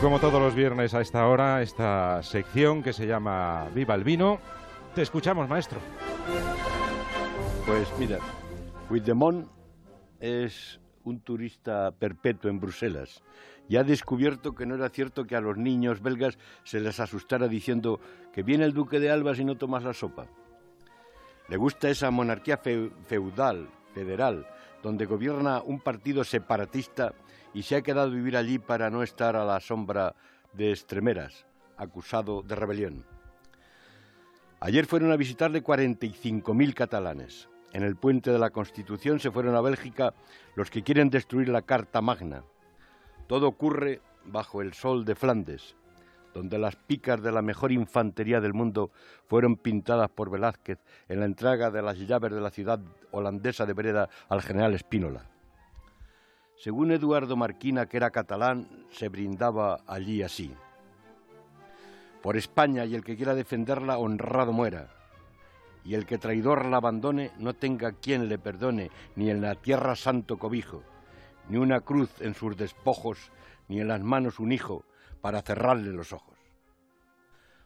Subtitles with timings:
[0.00, 4.40] como todos los viernes a esta hora, esta sección que se llama Viva el Vino.
[4.94, 5.78] Te escuchamos, maestro.
[7.66, 8.18] Pues mira,
[8.88, 9.48] Puigdemont
[10.18, 13.22] es un turista perpetuo en Bruselas
[13.68, 17.46] y ha descubierto que no era cierto que a los niños belgas se les asustara
[17.46, 18.00] diciendo
[18.32, 20.26] que viene el duque de Alba si no tomas la sopa.
[21.48, 24.46] Le gusta esa monarquía feudal, federal,
[24.82, 27.14] donde gobierna un partido separatista
[27.54, 30.14] y se ha quedado vivir allí para no estar a la sombra
[30.52, 31.46] de Estremeras,
[31.76, 33.04] acusado de rebelión.
[34.60, 37.48] Ayer fueron a visitarle 45.000 catalanes.
[37.72, 40.14] En el puente de la Constitución se fueron a Bélgica
[40.54, 42.44] los que quieren destruir la Carta Magna.
[43.26, 45.74] Todo ocurre bajo el sol de Flandes,
[46.34, 48.90] donde las picas de la mejor infantería del mundo
[49.26, 53.72] fueron pintadas por Velázquez en la entrega de las llaves de la ciudad holandesa de
[53.72, 55.26] Breda al general Espínola.
[56.56, 60.54] Según Eduardo Marquina, que era catalán, se brindaba allí así.
[62.22, 64.88] Por España y el que quiera defenderla, honrado muera.
[65.84, 69.96] Y el que traidor la abandone, no tenga quien le perdone, ni en la tierra
[69.96, 70.84] santo cobijo,
[71.48, 73.32] ni una cruz en sus despojos,
[73.66, 74.84] ni en las manos un hijo,
[75.22, 76.36] para cerrarle los ojos.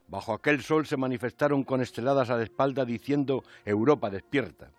[0.07, 4.71] Bajo aquel sol se manifestaron con esteladas a la espalda diciendo Europa despierta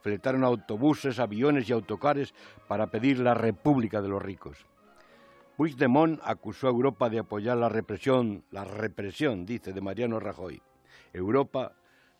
[0.00, 2.34] fletaron autobuses, aviones y autocares
[2.68, 4.66] para pedir la República de los ricos.
[5.56, 10.62] Puigdemont acusó a Europa de apoyar la represión, la represión, dice, de Mariano Rajoy.
[11.12, 11.72] Europa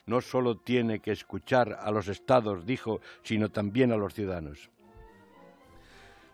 [0.07, 4.71] no solo tiene que escuchar a los estados, dijo, sino también a los ciudadanos.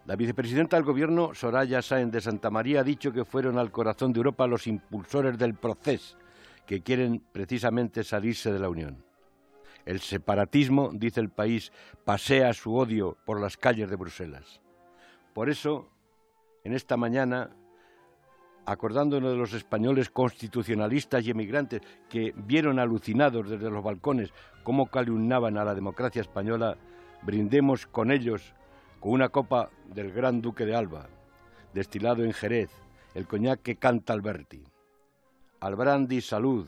[0.07, 4.13] La vicepresidenta del Gobierno, Soraya Sáenz de Santa María, ha dicho que fueron al corazón
[4.13, 6.17] de Europa los impulsores del proceso,
[6.65, 9.05] que quieren precisamente salirse de la Unión.
[9.85, 11.73] El separatismo, dice el país,
[12.05, 14.61] pasea su odio por las calles de Bruselas.
[15.35, 15.91] Por eso,
[16.63, 17.51] en esta mañana,
[18.65, 24.33] acordándonos de los españoles constitucionalistas y emigrantes que vieron alucinados desde los balcones
[24.63, 26.77] cómo calumnaban a la democracia española,
[27.23, 28.55] brindemos con ellos
[29.01, 31.07] con una copa del Gran Duque de Alba,
[31.75, 32.71] destilado en Jerez,
[33.15, 34.65] el coñac que canta Alberti.
[35.61, 36.67] Al brandy salud,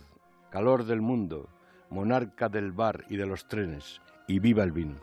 [0.50, 1.49] calor del mundo,
[1.91, 4.97] monarca del bar y de los trenes, y viva el vino.